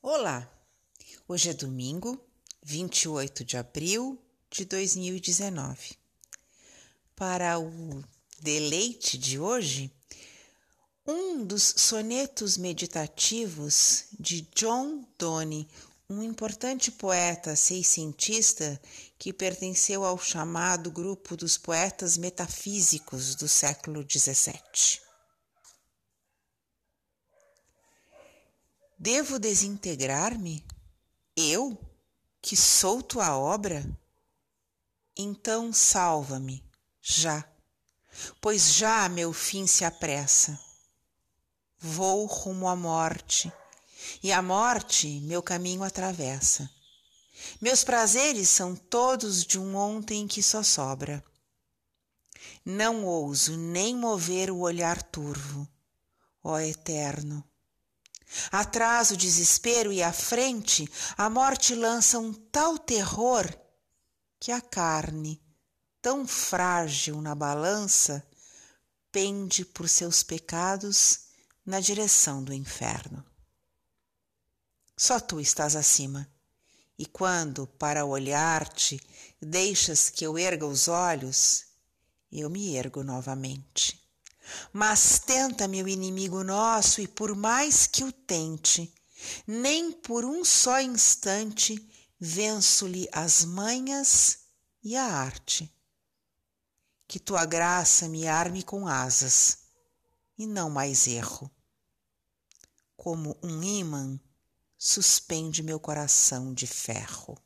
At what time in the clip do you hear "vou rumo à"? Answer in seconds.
41.78-42.74